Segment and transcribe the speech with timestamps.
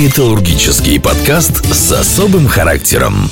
[0.00, 3.28] Металлургический подкаст с особым характером.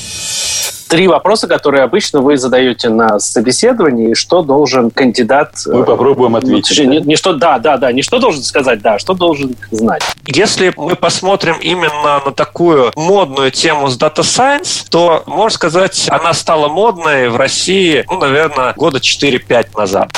[0.88, 5.54] Три вопроса, которые обычно вы задаете на собеседовании, что должен кандидат...
[5.66, 6.78] Мы попробуем ответить.
[6.78, 10.02] Ну, не, не что, да, да, да, не что должен сказать, да, что должен знать.
[10.26, 16.34] Если мы посмотрим именно на такую модную тему с Data Science, то, можно сказать, она
[16.34, 20.10] стала модной в России, ну, наверное, года 4-5 назад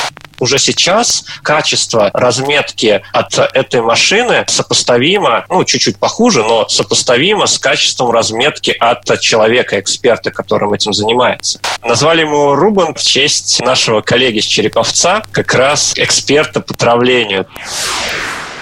[0.43, 8.11] уже сейчас качество разметки от этой машины сопоставимо, ну, чуть-чуть похуже, но сопоставимо с качеством
[8.11, 11.61] разметки от человека, эксперта, которым этим занимается.
[11.85, 17.47] Назвали ему Рубан в честь нашего коллеги с Череповца, как раз эксперта по травлению.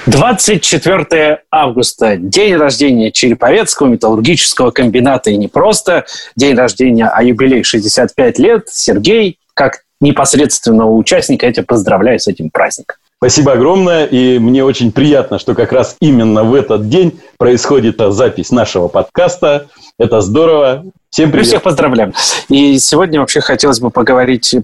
[0.04, 5.30] 24 августа, день рождения Череповецкого металлургического комбината.
[5.30, 6.04] И не просто
[6.36, 8.68] день рождения, а юбилей 65 лет.
[8.70, 11.46] Сергей, как непосредственного участника.
[11.46, 12.96] Я тебя поздравляю с этим праздником.
[13.18, 18.50] Спасибо огромное, и мне очень приятно, что как раз именно в этот день происходит запись
[18.50, 19.66] нашего подкаста.
[19.98, 20.86] Это здорово.
[21.10, 21.44] Всем привет.
[21.44, 22.14] Мы всех поздравляем.
[22.48, 24.54] И сегодня вообще хотелось бы поговорить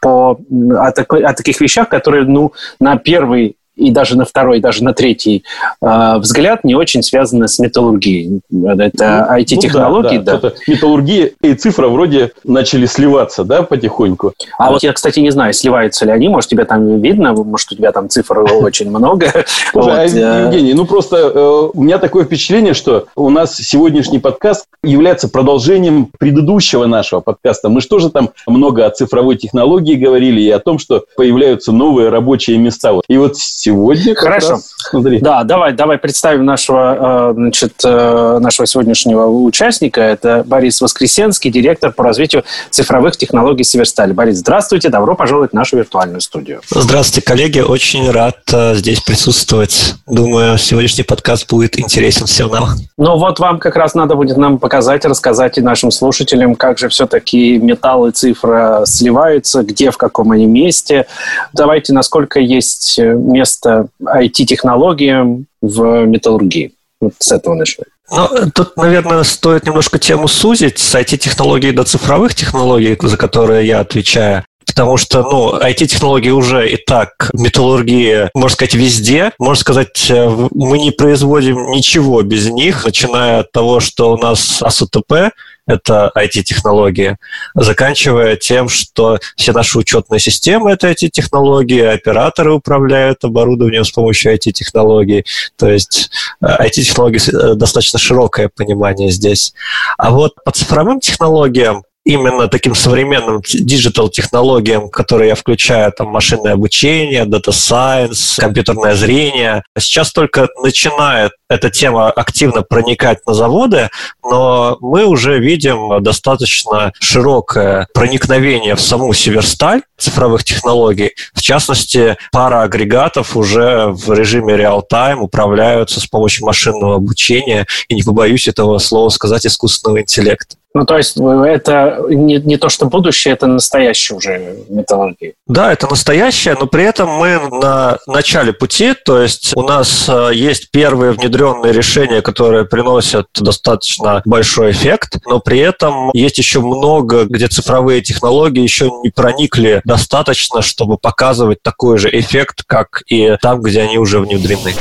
[0.00, 4.84] по, о, такой, о таких вещах, которые ну, на первый и даже на второй, даже
[4.84, 5.44] на третий
[5.80, 8.40] э, взгляд не очень связаны с металлургией.
[8.66, 10.38] Это IT-технологии, ну, да.
[10.38, 10.52] да.
[10.66, 14.32] Металлургия и цифра вроде начали сливаться, да, потихоньку.
[14.58, 17.74] А вот я, кстати, не знаю, сливаются ли они, может, тебе там видно, может, у
[17.74, 19.26] тебя там цифр очень много.
[19.74, 25.28] А, Евгений, ну просто э, у меня такое впечатление, что у нас сегодняшний подкаст является
[25.28, 27.68] продолжением предыдущего нашего подкаста.
[27.68, 32.08] Мы же тоже там много о цифровой технологии говорили и о том, что появляются новые
[32.08, 32.92] рабочие места.
[33.08, 34.50] И вот сегодня Хорошо.
[34.50, 35.20] Раз, смотри.
[35.20, 40.02] Да, давай, давай представим нашего, э, значит, э, нашего сегодняшнего участника.
[40.02, 44.12] Это Борис Воскресенский, директор по развитию цифровых технологий Северсталь.
[44.12, 46.60] Борис, здравствуйте, добро пожаловать в нашу виртуальную студию.
[46.68, 49.94] Здравствуйте, коллеги, очень рад э, здесь присутствовать.
[50.06, 52.68] Думаю, сегодняшний подкаст будет интересен всем нам.
[52.98, 56.90] Ну вот вам как раз надо будет нам показать, рассказать и нашим слушателям, как же
[56.90, 61.06] все-таки металл и цифра сливаются, где, в каком они месте.
[61.54, 66.72] Давайте, насколько есть место место IT-технологиям в металлургии?
[67.00, 67.84] Вот с этого начнем.
[68.10, 73.80] Ну, тут, наверное, стоит немножко тему сузить с IT-технологий до цифровых технологий, за которые я
[73.80, 74.44] отвечаю.
[74.66, 79.32] Потому что, ну, IT-технологии уже и так металлургия, можно сказать, везде.
[79.38, 84.62] Можно сказать, э, мы не производим ничего без них, начиная от того, что у нас
[84.62, 85.32] АСУТП,
[85.66, 87.16] это IT-технологии,
[87.54, 95.24] заканчивая тем, что все наши учетные системы– это IT-технологии, операторы управляют оборудованием с помощью IT-технологий.
[95.56, 96.10] То есть
[96.42, 99.54] IT-технологии э, э, достаточно широкое понимание здесь.
[99.98, 107.24] А вот по цифровым технологиям именно таким современным диджитал-технологиям, которые я включаю, там, машинное обучение,
[107.24, 109.62] data science, компьютерное зрение.
[109.78, 113.88] Сейчас только начинает эта тема активно проникать на заводы,
[114.22, 121.12] но мы уже видим достаточно широкое проникновение в саму Северсталь цифровых технологий.
[121.32, 128.02] В частности, пара агрегатов уже в режиме реал-тайм управляются с помощью машинного обучения, и не
[128.02, 130.56] побоюсь этого слова сказать, искусственного интеллекта.
[130.74, 135.34] Ну, то есть это не, не то, что будущее, это настоящее уже металлургия.
[135.46, 140.30] Да, это настоящее, но при этом мы на начале пути, то есть у нас э,
[140.34, 147.24] есть первые внедренные решения, которые приносят достаточно большой эффект, но при этом есть еще много,
[147.24, 153.62] где цифровые технологии еще не проникли достаточно, чтобы показывать такой же эффект, как и там,
[153.62, 154.74] где они уже внедрены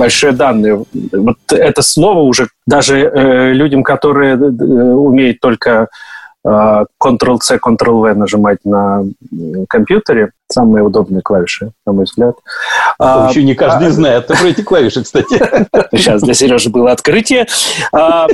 [0.00, 0.84] большие данные.
[1.12, 5.88] Вот это слово уже даже э, людям, которые э, умеют только
[6.44, 9.04] э, Ctrl-C, Ctrl-V нажимать на
[9.68, 12.34] компьютере, самые удобные клавиши, на мой взгляд.
[12.98, 15.38] А, еще не каждый а, знает про эти клавиши, кстати.
[15.92, 17.46] Сейчас для Сережи было открытие.
[17.92, 18.26] А,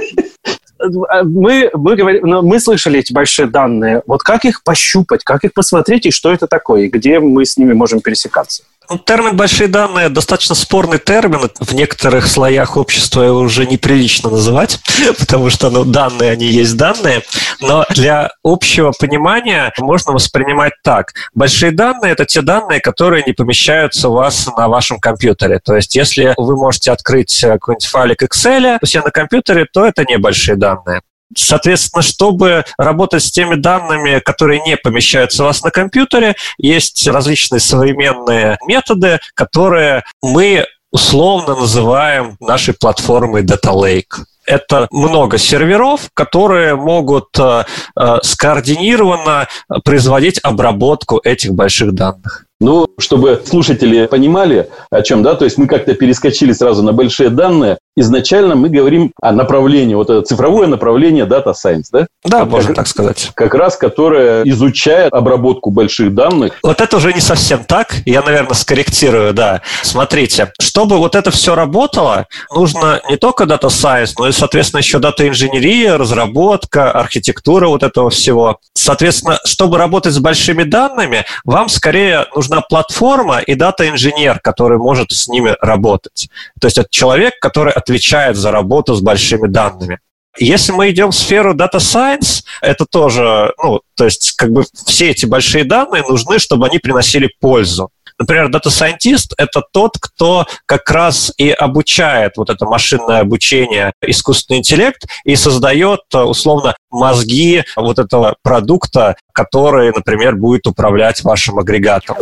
[1.25, 4.03] мы, мы, говорим, ну, мы слышали эти большие данные.
[4.07, 7.57] Вот как их пощупать, как их посмотреть, и что это такое, и где мы с
[7.57, 8.63] ними можем пересекаться?
[8.89, 11.51] Ну, термин «большие данные» достаточно спорный термин.
[11.59, 14.81] В некоторых слоях общества его уже неприлично называть,
[15.19, 17.23] потому что ну, данные, они есть данные.
[17.61, 21.15] Но для общего понимания можно воспринимать так.
[21.35, 25.59] Большие данные– это те данные, которые не помещаются у вас на вашем компьютере.
[25.59, 30.05] То есть если вы можете открыть какой-нибудь файлик Excel у себя на компьютере, то это
[30.05, 31.03] не большие данные.
[31.35, 37.61] Соответственно, чтобы работать с теми данными, которые не помещаются у вас на компьютере, есть различные
[37.61, 47.29] современные методы, которые мы условно называем нашей платформой Data Lake это много серверов, которые могут
[47.39, 47.65] э,
[47.99, 49.49] э, скоординированно
[49.85, 52.47] производить обработку этих больших данных.
[52.61, 57.29] Ну, чтобы слушатели понимали, о чем, да, то есть мы как-то перескочили сразу на большие
[57.29, 57.79] данные.
[57.99, 62.07] Изначально мы говорим о направлении, вот это цифровое направление Data Science, да?
[62.25, 63.31] Да, как, можно так сказать.
[63.35, 66.59] Как раз, которое изучает обработку больших данных.
[66.63, 67.95] Вот это уже не совсем так.
[68.05, 69.63] Я, наверное, скорректирую, да.
[69.83, 74.99] Смотрите, чтобы вот это все работало, нужно не только Data Science, но и, соответственно, еще
[74.99, 78.59] дата инженерия, разработка, архитектура вот этого всего.
[78.75, 85.29] Соответственно, чтобы работать с большими данными, вам скорее нужна платформа и дата-инженер, который может с
[85.29, 86.29] ними работать.
[86.61, 90.01] То есть это человек, который отвечает за работу с большими данными.
[90.39, 95.11] Если мы идем в сферу Data Science, это тоже, ну, то есть как бы все
[95.11, 97.91] эти большие данные нужны, чтобы они приносили пользу.
[98.19, 105.07] Например, Scientist– это тот, кто как раз и обучает вот это машинное обучение, искусственный интеллект
[105.25, 112.17] и создает, условно, мозги вот этого продукта, который, например, будет управлять вашим агрегатом.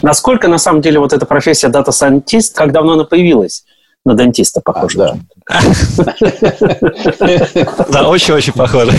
[0.00, 3.64] Насколько, на самом деле, вот эта профессия Scientist, как давно она появилась?
[4.04, 5.02] На дантиста похоже.
[5.02, 5.16] А,
[5.48, 6.14] да.
[7.90, 8.92] Да, очень-очень похоже.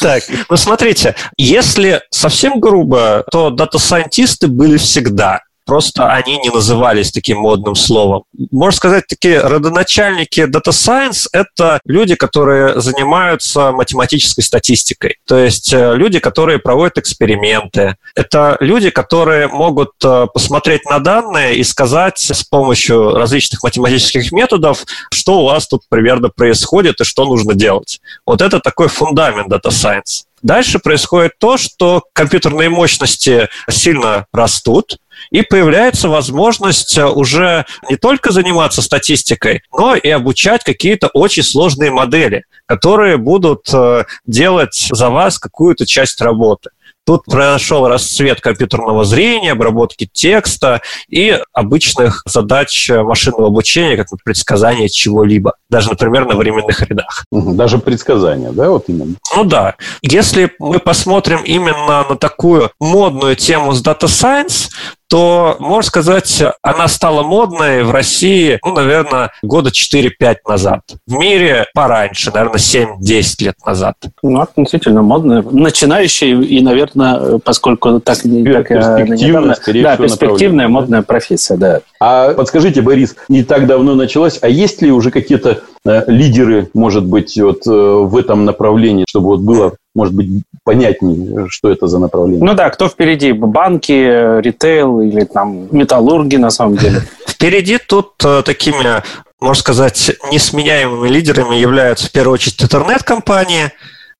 [0.00, 5.40] Так, ну смотрите, если совсем грубо, то дата-сайентисты были всегда.
[5.72, 8.24] Просто они не назывались таким модным словом.
[8.50, 15.16] Можно сказать, такие родоначальники Data Science— это люди, которые занимаются математической статистикой.
[15.26, 17.96] То есть э, люди, которые проводят эксперименты.
[18.14, 24.84] Это люди, которые могут э, посмотреть на данные и сказать с помощью различных математических методов,
[25.10, 28.02] что у вас тут примерно происходит и что нужно делать.
[28.26, 30.24] Вот это такой фундамент Data Science.
[30.42, 34.98] Дальше происходит то, что компьютерные мощности сильно растут,
[35.30, 41.92] и появляется возможность э, уже не только заниматься статистикой, но и обучать какие-то очень сложные
[41.92, 46.70] модели, которые будут э, делать за вас какую-то часть работы.
[47.04, 55.54] Тут произошел расцвет компьютерного зрения, обработки текста и обычных задач машинного обучения, как предсказание чего-либо.
[55.68, 57.24] Даже, например, на временных рядах.
[57.32, 59.16] Даже предсказания, да, вот именно?
[59.34, 59.74] Ну да.
[60.02, 64.68] Если мы посмотрим именно на такую модную тему с Data Science,
[65.12, 70.80] то, можно сказать, она стала модной в России, ну, наверное, года 4-5 назад.
[71.06, 73.96] В мире пораньше, наверное, 7-10 лет назад.
[74.22, 75.42] Ну, относительно модная.
[75.42, 79.54] Начинающая и, наверное, поскольку так, не так э, недавно...
[79.66, 81.80] Да, перспективная модная профессия, да.
[82.00, 87.38] А подскажите, Борис, не так давно началось, а есть ли уже какие-то лидеры, может быть,
[87.40, 92.42] вот э, в этом направлении, чтобы вот было может быть, понятнее, что это за направление.
[92.42, 93.32] Ну да, кто впереди?
[93.32, 97.02] Банки, ритейл или там металлурги на самом деле?
[97.26, 99.02] Впереди тут э, такими,
[99.40, 103.70] можно сказать, несменяемыми лидерами являются в первую очередь интернет-компании,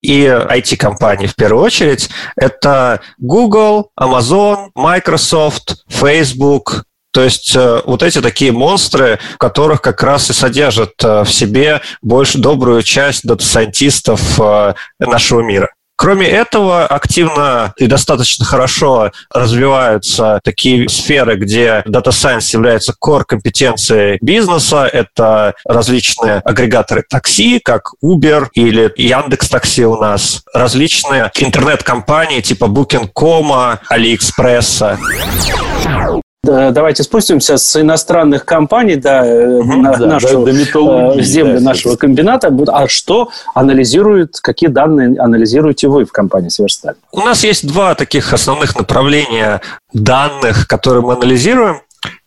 [0.03, 2.11] и IT-компании в первую очередь.
[2.37, 10.31] Это Google, Amazon, Microsoft, Facebook, то есть э, вот эти такие монстры, которых как раз
[10.31, 15.69] и содержат э, в себе больше добрую часть дата-сайентистов э, нашего мира.
[16.03, 24.19] Кроме этого, активно и достаточно хорошо развиваются такие сферы, где Data Science является core компетенцией
[24.21, 24.89] бизнеса.
[24.93, 33.79] Это различные агрегаторы такси, как Uber или Яндекс Такси у нас, различные интернет-компании типа Booking.com,
[33.89, 34.99] AliExpress.
[36.45, 39.23] Давайте спустимся с иностранных компаний до,
[39.61, 42.53] угу, на да, нашу до, до э, землю да, нашего комбината.
[42.67, 46.97] А что анализирует, какие данные анализируете вы в компании Северсталь?
[47.13, 49.61] У нас есть два таких основных направления
[49.93, 51.83] данных, которые мы анализируем.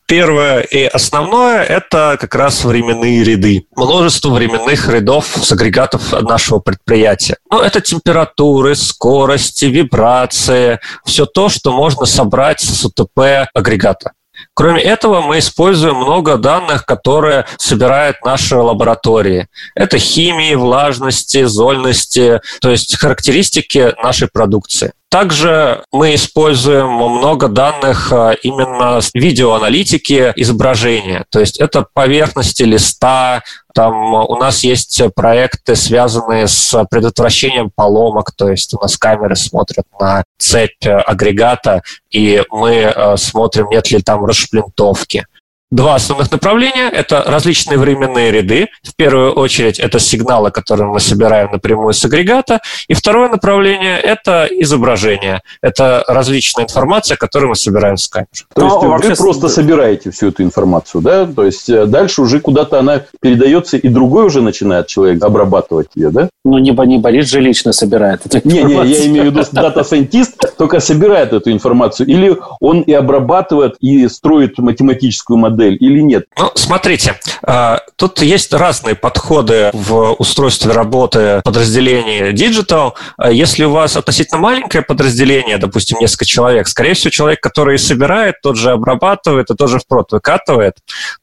[0.07, 3.65] Первое и основное– это как раз временные ряды.
[3.75, 7.37] Множество временных рядов с агрегатов нашего предприятия.
[7.49, 14.11] Ну, это температуры, скорости, вибрации, все то, что можно собрать с УТП агрегата.
[14.53, 19.47] Кроме этого, мы используем много данных, которые собирают наши лаборатории.
[19.75, 24.93] Это химии, влажности, зольности, то есть характеристики нашей продукции.
[25.15, 31.23] Также мы используем много данных а, именно с видеоаналитики изображения.
[31.29, 33.41] То есть это поверхности листа,
[33.73, 39.85] там у нас есть проекты, связанные с предотвращением поломок, то есть у нас камеры смотрят
[40.01, 41.81] на цепь агрегата,
[42.11, 45.27] и мы а, смотрим, нет ли там расшплинтовки.
[45.75, 46.89] Два основных направления.
[46.89, 48.67] Это различные временные ряды.
[48.81, 52.61] В первую очередь это сигналы, которые мы собираем напрямую с агрегата.
[52.87, 55.41] И второе направление– это изображение.
[55.61, 58.27] Это различная информация, которую мы собираем с камер.
[58.53, 59.15] То есть вы вообще...
[59.15, 61.25] просто собираете всю эту информацию, да?
[61.25, 66.09] То есть э, дальше уже куда-то она передается, и другой уже начинает человек обрабатывать ее,
[66.09, 66.29] да?
[66.45, 70.57] Ну, не, не болит же лично собирает эту Не, не, я имею в виду дата-сайентист
[70.57, 72.07] только собирает эту информацию.
[72.07, 76.25] Или он и обрабатывает, и строит математическую модель, или нет?
[76.37, 82.93] Ну, смотрите, а, тут есть разные подходы в устройстве работы подразделений Digital.
[83.17, 88.35] А если у вас относительно маленькое подразделение, допустим, несколько человек, скорее всего, человек, который собирает,
[88.41, 90.77] тот же обрабатывает и тоже впрод выкатывает.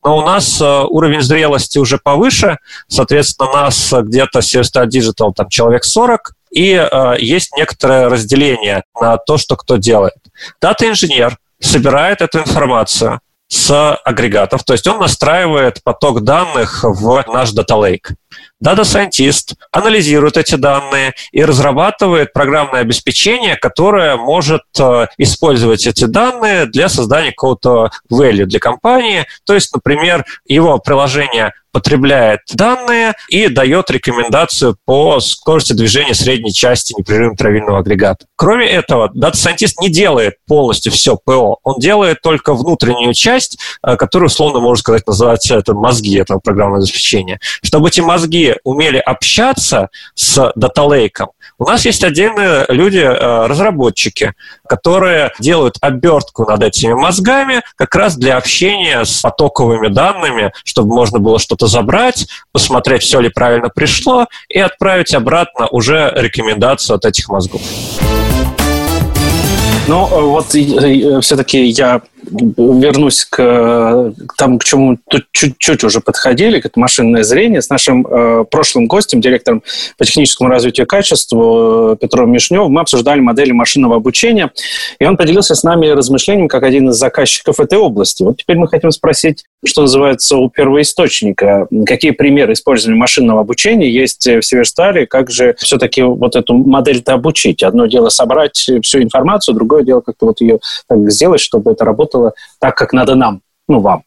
[0.04, 2.58] Но у нас а, уровень зрелости уже повыше,
[2.88, 9.38] соответственно, нас где-то Series Digital там человек 40, и э, есть некоторое разделение на то,
[9.38, 10.14] что кто делает.
[10.60, 13.20] Дата-инженер собирает эту информацию
[13.52, 18.14] с агрегатов, то есть он настраивает поток данных в наш Data Lake.
[18.62, 26.66] Data Scientist анализирует эти данные и разрабатывает программное обеспечение, которое может э, использовать эти данные
[26.66, 29.26] для создания какого-то value для компании.
[29.44, 36.94] То есть, например, его приложение потребляет данные и дает рекомендацию по скорости движения средней части
[36.96, 38.26] непрерывного травильного агрегата.
[38.36, 41.58] Кроме этого, Scientist не делает полностью все ПО.
[41.62, 46.82] Он делает только внутреннюю часть, э, которую, условно, можно сказать, называется это мозги этого программного
[46.82, 47.40] обеспечения.
[47.62, 51.30] Чтобы эти мозги умели общаться с даталейком,
[51.62, 54.34] у нас есть отдельные люди, э, разработчики,
[54.68, 61.20] которые делают обертку над этими мозгами как раз для общения с потоковыми данными, чтобы можно
[61.20, 67.28] было что-то забрать, посмотреть, все ли правильно пришло, и отправить обратно уже рекомендацию от этих
[67.28, 67.62] мозгов.
[69.86, 76.60] Ну, э, вот э, все-таки я вернусь к тому, к чему тут чуть-чуть уже подходили,
[76.60, 79.62] к машинное зрение, с нашим э, прошлым гостем, директором
[79.98, 84.50] по техническому развитию и качеству Петром Мишневым, мы обсуждали модели машинного обучения,
[84.98, 88.22] и он поделился с нами размышлением как один из заказчиков этой области.
[88.22, 94.26] Вот теперь мы хотим спросить, что называется, у первоисточника, какие примеры использования машинного обучения есть
[94.26, 97.62] в Северстале, как же все-таки вот эту модель-то обучить?
[97.62, 100.58] Одно дело собрать всю информацию, другое дело как-то вот ее
[100.88, 102.21] так сделать, чтобы это работало
[102.58, 104.04] так, как надо нам, ну, вам.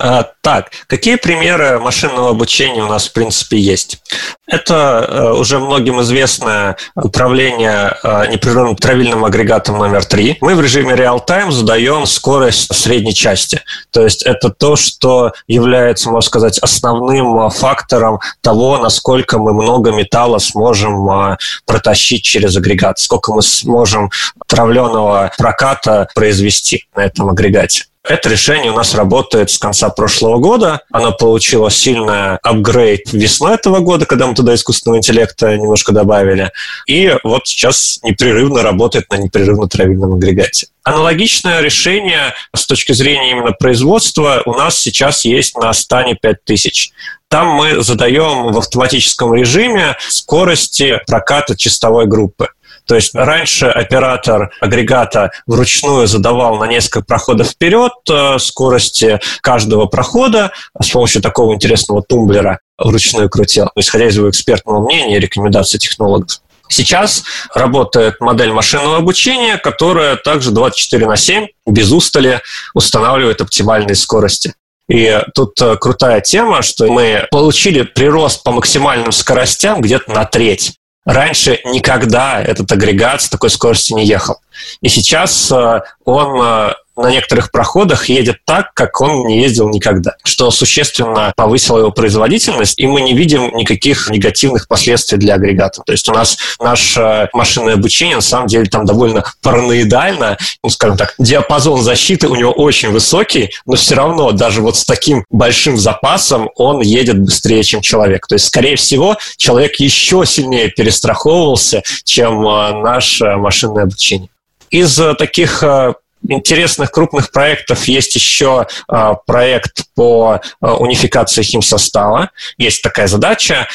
[0.00, 4.02] А, так, какие примеры машинного обучения у нас, в принципе, есть?
[4.46, 10.38] Это э, уже многим известное управление э, непрерывным травильным агрегатом номер 3.
[10.40, 13.62] Мы в режиме реал-тайм задаем скорость средней части.
[13.92, 20.38] То есть это то, что является, можно сказать, основным фактором того, насколько мы много металла
[20.38, 21.36] сможем э,
[21.66, 24.10] протащить через агрегат, сколько мы сможем
[24.48, 27.84] травленого проката произвести на этом агрегате.
[28.06, 30.82] Это решение у нас работает с конца прошлого года.
[30.92, 36.52] Оно получило сильный апгрейд весной этого года, когда мы туда искусственного интеллекта немножко добавили.
[36.86, 40.66] И вот сейчас непрерывно работает на непрерывно-травильном агрегате.
[40.82, 46.92] Аналогичное решение с точки зрения именно производства у нас сейчас есть на стане 5000.
[47.28, 52.48] Там мы задаем в автоматическом режиме скорости проката чистовой группы.
[52.86, 60.52] То есть раньше оператор агрегата вручную задавал на несколько проходов вперед э, скорости каждого прохода
[60.80, 66.40] с помощью такого интересного тумблера вручную крутил, исходя из его экспертного мнения и рекомендаций технологов.
[66.68, 67.24] Сейчас
[67.54, 72.40] работает модель машинного обучения, которая также 24 на 7 без устали
[72.74, 74.54] устанавливает оптимальные скорости.
[74.88, 80.74] И тут э, крутая тема, что мы получили прирост по максимальным скоростям где-то на треть.
[81.04, 84.40] Раньше никогда этот агрегат с такой скоростью не ехал.
[84.80, 90.16] И сейчас э, он э, на некоторых проходах едет так, как он не ездил никогда,
[90.24, 95.82] что существенно повысило его производительность, и мы не видим никаких негативных последствий для агрегата.
[95.84, 100.96] То есть у нас наше машинное обучение, на самом деле, там довольно параноидально, ну, скажем
[100.96, 105.76] так, диапазон защиты у него очень высокий, но все равно даже вот с таким большим
[105.76, 108.26] запасом он едет быстрее, чем человек.
[108.26, 114.28] То есть, скорее всего, человек еще сильнее перестраховывался, чем э, наше машинное обучение.
[114.70, 115.94] Из э, таких э,
[116.28, 122.30] интересных крупных проектов есть еще э, проект по унификации химсостава.
[122.58, 123.68] Есть такая задача.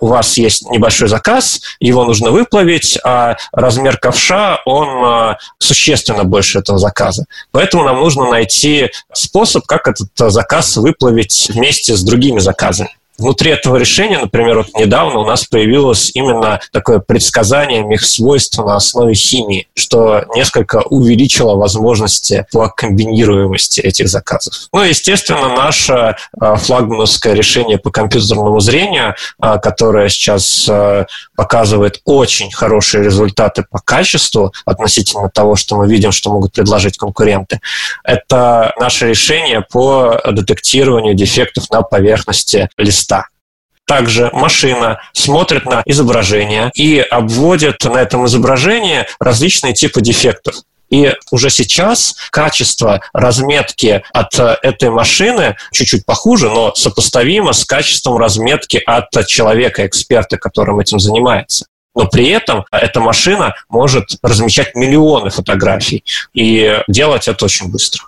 [0.00, 6.78] У вас есть небольшой заказ, его нужно выплавить, а размер ковша, он существенно больше этого
[6.78, 7.24] заказа.
[7.50, 12.90] Поэтому нам нужно найти способ, как этот заказ выплавить вместе с другими заказами.
[13.16, 18.74] Внутри этого решения, например, вот недавно у нас появилось именно такое предсказание их свойств на
[18.74, 24.54] основе химии, что несколько увеличило возможности по комбинируемости этих заказов.
[24.72, 31.06] Ну, естественно, наше а, флагмановское решение по компьютерному зрению, а, которое сейчас а,
[31.36, 37.60] показывает очень хорошие результаты по качеству относительно того, что мы видим, что могут предложить конкуренты,
[38.02, 43.03] это наше решение по детектированию дефектов на поверхности листа.
[43.86, 50.56] Также машина смотрит на изображение и обводит на этом изображении различные типы дефектов.
[50.90, 58.80] И уже сейчас качество разметки от этой машины чуть-чуть похуже, но сопоставимо с качеством разметки
[58.86, 61.66] от человека, эксперта, которым этим занимается.
[61.96, 68.02] Но при этом эта машина может размещать миллионы фотографий и делать это очень быстро.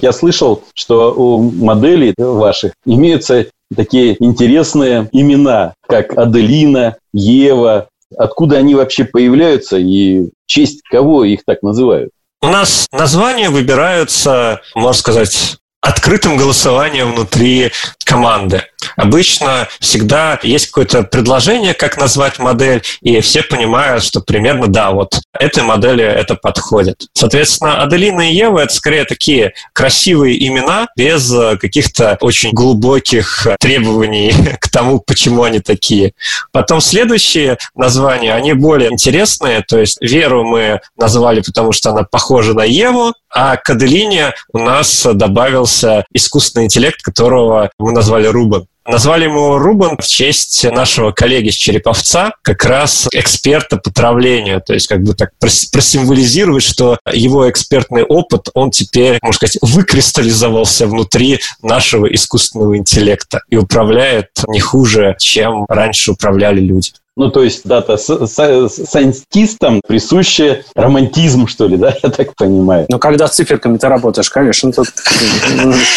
[0.00, 7.88] Я слышал, что у моделей ваших имеются такие интересные имена, как Аделина, Ева.
[8.16, 12.10] Откуда они вообще появляются и в честь кого их так называют?
[12.42, 17.70] У нас названия выбираются, можно сказать, открытым голосованием внутри
[18.04, 18.62] команды.
[18.96, 25.20] Обычно всегда есть какое-то предложение, как назвать модель, и все понимают, что примерно, да, вот
[25.38, 27.06] этой модели это подходит.
[27.12, 34.32] Соответственно, Аделина и Ева— это скорее такие красивые имена, без э, каких-то очень глубоких требований
[34.60, 36.12] к тому, почему они такие.
[36.52, 42.54] Потом следующие названия, они более интересные, то есть Веру мы назвали, потому что она похожа
[42.54, 45.73] на Еву, а к Аделине у нас добавился
[46.12, 48.66] искусственный интеллект, которого мы назвали Рубан.
[48.86, 54.60] Назвали ему Рубан в честь нашего коллеги с Череповца, как раз эксперта по травлению.
[54.60, 60.86] То есть как бы так просимволизировать, что его экспертный опыт, он теперь, можно сказать, выкристаллизовался
[60.86, 66.90] внутри нашего искусственного интеллекта и управляет не хуже, чем раньше управляли люди.
[67.16, 72.86] Ну, то есть дата-сайентистам присуще романтизм, что ли, да, я так понимаю.
[72.88, 74.88] Ну, когда с циферками ты работаешь, конечно, тут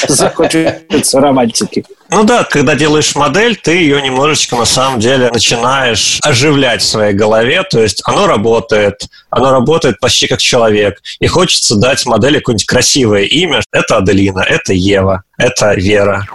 [0.08, 1.86] захочется романтики.
[2.10, 7.14] Ну да, когда делаешь модель, ты ее немножечко на самом деле начинаешь оживлять в своей
[7.14, 9.08] голове, то есть оно работает,
[9.38, 13.62] оно работает почти как человек, и хочется дать модели какое-нибудь красивое имя.
[13.72, 16.26] Это Аделина, это Ева, это Вера.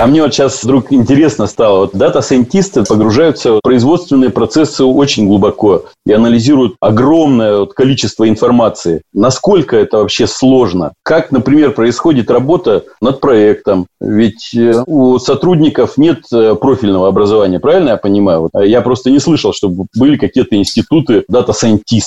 [0.00, 1.80] А мне вот сейчас вдруг интересно стало.
[1.80, 9.02] Вот дата-сайентисты погружаются в производственные процессы очень глубоко и анализируют огромное вот количество информации.
[9.12, 10.92] Насколько это вообще сложно?
[11.02, 13.86] Как, например, происходит работа над проектом?
[14.00, 18.48] Ведь э, у сотрудников нет э, профильного образования, правильно я понимаю?
[18.52, 21.99] Вот я просто не слышал, чтобы были какие-то институты дата-сайентистов.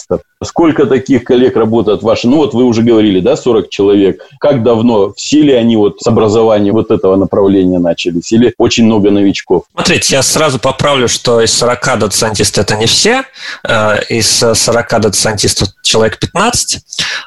[0.43, 2.27] Сколько таких коллег работают ваши?
[2.27, 4.21] Ну вот вы уже говорили, да, 40 человек.
[4.39, 5.13] Как давно?
[5.13, 8.31] Все ли они вот с образования вот этого направления начались?
[8.31, 9.63] Или очень много новичков?
[9.73, 13.23] Смотрите, я сразу поправлю, что из 40 дата-сайентистов это не все.
[13.63, 16.83] Э, из 40 дата-сайентистов человек 15.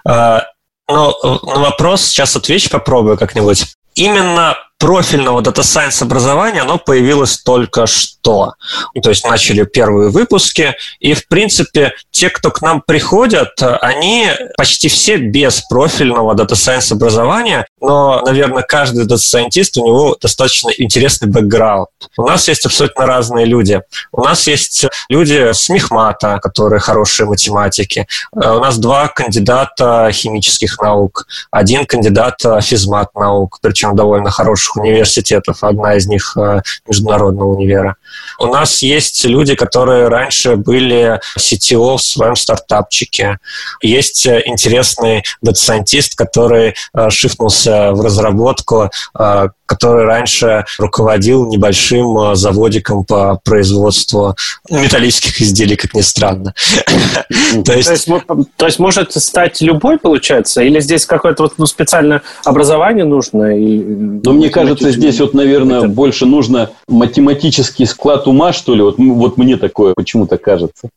[0.08, 0.40] Э,
[0.88, 3.76] но на вопрос сейчас отвечу, попробую как-нибудь.
[3.94, 8.54] Именно профильного Data Science образования, оно появилось только что.
[9.02, 14.88] То есть начали первые выпуски, и, в принципе, те, кто к нам приходят, они почти
[14.88, 21.28] все без профильного Data Science образования, но, наверное, каждый Data Scientist, у него достаточно интересный
[21.28, 21.88] бэкграунд.
[22.16, 23.82] У нас есть абсолютно разные люди.
[24.12, 28.06] У нас есть люди с Мехмата, которые хорошие математики.
[28.40, 35.62] Э, у нас два кандидата химических наук, один кандидат физмат наук, причем довольно хороший университетов,
[35.62, 37.96] одна из них э, международного универа.
[38.38, 43.38] У нас есть люди, которые раньше были CTO в своем стартапчике.
[43.82, 48.90] Есть э, интересный дата-сайентист, который э, шифнулся в разработку,
[49.66, 54.36] который раньше руководил небольшим заводиком по производству
[54.70, 56.54] металлических изделий, как ни странно.
[57.64, 60.62] То есть, может стать любой, получается?
[60.62, 63.48] Или здесь какое-то вот, ну, специальное образование нужно?
[63.48, 65.88] Ну, мне кажется, здесь вот, наверное, это...
[65.88, 68.82] больше нужно математический склад ума, что ли.
[68.82, 70.88] Вот, вот мне такое почему-то кажется.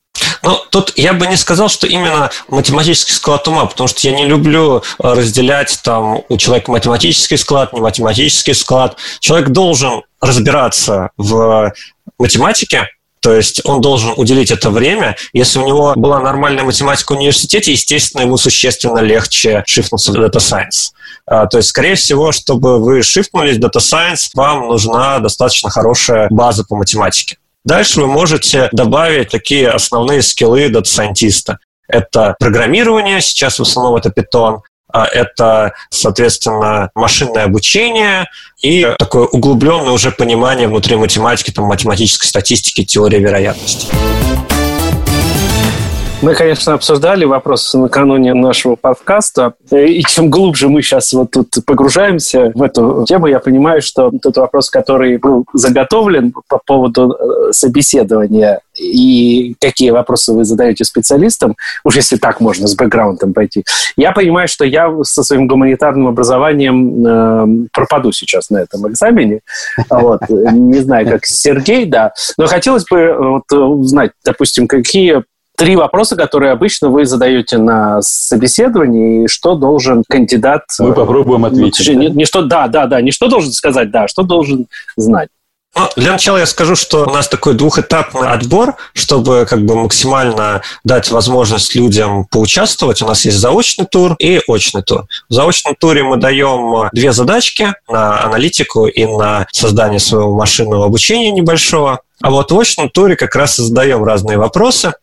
[0.43, 4.25] Ну, тут я бы не сказал, что именно математический склад ума, потому что я не
[4.25, 8.97] люблю э, разделять там у человека математический склад, не математический склад.
[9.19, 11.73] Человек должен разбираться в
[12.17, 12.87] математике,
[13.19, 15.17] то есть он должен уделить это время.
[15.33, 20.37] Если у него была нормальная математика в университете, естественно, ему существенно легче шифнуться в Data
[20.37, 20.93] Science.
[21.29, 26.27] А, то есть, скорее всего, чтобы вы шифнулись в Data Science, вам нужна достаточно хорошая
[26.31, 27.37] база по математике.
[27.63, 31.59] Дальше вы можете добавить такие основные скиллы дата-сайентиста.
[31.87, 34.61] Это программирование, сейчас в основном это Python,
[34.91, 38.27] А это, соответственно, машинное обучение
[38.63, 43.85] и такое углубленное уже понимание внутри математики, там, математической статистики, теории вероятности.
[46.21, 52.51] Мы, конечно, обсуждали вопрос накануне нашего подкаста, и чем глубже мы сейчас вот тут погружаемся
[52.53, 58.59] в эту тему, я понимаю, что тот вопрос, который был заготовлен по поводу э, собеседования
[58.77, 61.55] и какие вопросы вы задаете специалистам,
[61.85, 63.63] уж если так можно с бэкграундом пойти,
[63.95, 69.39] я понимаю, что я со своим гуманитарным образованием э, пропаду сейчас на этом экзамене.
[69.89, 70.21] Вот.
[70.29, 72.11] Не знаю, как Сергей, да.
[72.37, 75.23] Но хотелось бы вот, узнать, допустим, какие
[75.59, 80.63] три вопроса, которые обычно вы задаете на собеседовании, и что должен кандидат...
[80.79, 81.87] Мы попробуем ответить.
[81.87, 85.29] Ну, не, не что, да, да, да, не что должен сказать, да, что должен знать.
[85.75, 90.61] Ну, для начала я скажу, что у нас такой двухэтапный отбор, чтобы как бы максимально
[90.83, 93.01] дать возможность людям поучаствовать.
[93.01, 95.05] У нас есть заочный тур и очный тур.
[95.29, 101.31] В заочном туре мы даем две задачки на аналитику и на создание своего машинного обучения
[101.31, 102.01] небольшого.
[102.21, 104.93] А вот в очном туре как раз и задаем разные вопросы.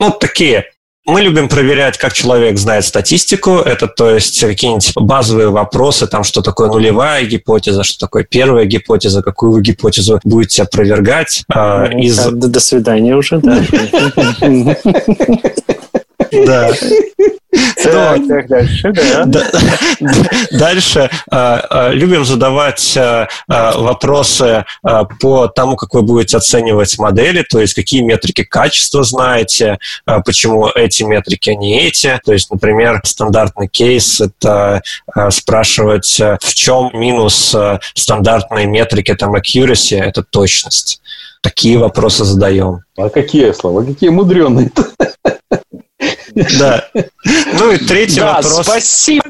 [0.00, 0.66] Ну, такие
[1.06, 3.56] мы любим проверять, как человек знает статистику.
[3.56, 9.22] Это, то есть, какие-нибудь базовые вопросы, там, что такое нулевая гипотеза, что такое первая гипотеза,
[9.22, 11.44] какую вы гипотезу будете опровергать.
[11.52, 12.18] Э, из...
[12.18, 13.64] до, до свидания уже, да.
[16.46, 16.70] Да.
[17.82, 19.26] Так, так, дальше, да.
[20.52, 22.96] Дальше а, а, любим задавать
[23.48, 24.64] вопросы
[25.20, 29.78] по тому, как вы будете оценивать модели, то есть какие метрики качества знаете,
[30.24, 32.20] почему эти метрики, а не эти.
[32.24, 34.82] То есть, например, стандартный кейс– это
[35.30, 37.54] спрашивать, в чем минус
[37.94, 41.00] стандартной метрики там accuracy– это точность.
[41.42, 42.80] Такие вопросы задаем.
[42.96, 43.82] А какие слова?
[43.82, 44.70] Какие мудреные?
[46.58, 46.84] Да.
[47.52, 48.66] Ну и третий да, вопрос.
[48.66, 49.24] спасибо.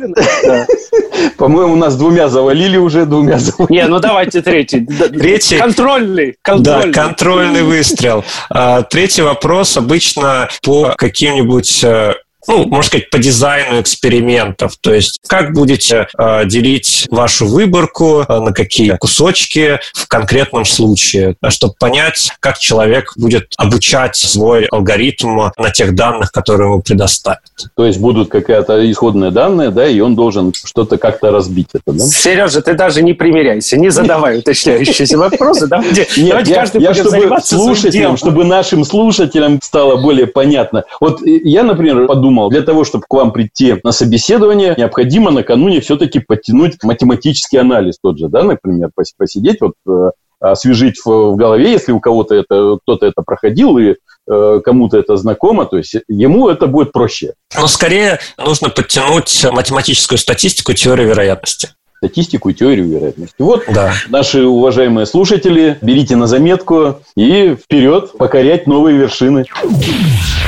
[1.37, 3.73] По-моему, нас двумя завалили уже, двумя завалили.
[3.73, 4.87] Не, ну давайте третий.
[4.87, 5.59] Третий.
[5.59, 6.37] Контрольный.
[6.43, 6.93] контрольный.
[6.93, 8.25] Да, контрольный выстрел.
[8.49, 12.15] А, третий вопрос обычно по каким-нибудь э,
[12.51, 14.77] ну, можно сказать, по дизайну экспериментов.
[14.81, 21.37] То есть, как будете э, делить вашу выборку, э, на какие кусочки в конкретном случае,
[21.49, 27.41] чтобы понять, как человек будет обучать свой алгоритм на тех данных, которые ему предоставят.
[27.77, 32.05] То есть, будут какая-то исходные данные, да, и он должен что-то как-то разбить это, да?
[32.05, 35.69] Сережа, ты даже не примеряйся, не задавай уточняющиеся вопросы.
[35.69, 36.07] Давайте
[36.53, 40.85] каждый я, чтобы слушателям, чтобы нашим слушателям стало более понятно.
[41.01, 45.81] Вот я, например, подумал, подумал, для того, чтобы к вам прийти на собеседование, необходимо накануне
[45.81, 51.93] все-таки подтянуть математический анализ тот же, да, например, посидеть, вот э, освежить в, голове, если
[51.93, 53.97] у кого-то это, кто-то это проходил и
[54.31, 57.35] э, кому-то это знакомо, то есть ему это будет проще.
[57.59, 61.71] Но скорее нужно подтянуть математическую статистику теории вероятности
[62.03, 63.35] статистику и теорию вероятности.
[63.39, 63.93] Вот, да.
[64.09, 69.45] наши уважаемые слушатели, берите на заметку и вперед покорять новые вершины.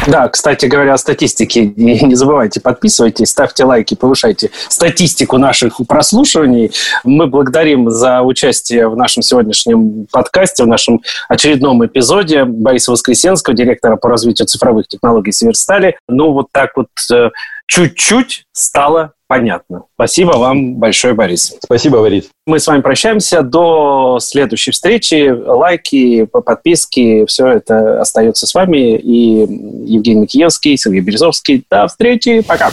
[0.07, 1.67] Да, кстати говоря, о статистике.
[1.77, 6.73] Не забывайте, подписывайтесь, ставьте лайки, повышайте статистику наших прослушиваний.
[7.05, 13.97] Мы благодарим за участие в нашем сегодняшнем подкасте, в нашем очередном эпизоде Бориса Воскресенского, директора
[13.97, 15.99] по развитию цифровых технологий Северстали.
[16.09, 17.29] Ну, вот так вот э,
[17.73, 19.85] чуть-чуть стало понятно.
[19.95, 21.57] Спасибо вам большое, Борис.
[21.65, 22.29] Спасибо, Борис.
[22.47, 23.41] Мы с вами прощаемся.
[23.41, 25.31] До следующей встречи.
[25.31, 28.99] Лайки, подписки, все это остается с вами.
[28.99, 29.41] И
[29.91, 31.65] Евгений Макиевский, Сергей Березовский.
[31.71, 32.43] До встречи.
[32.43, 32.71] Пока.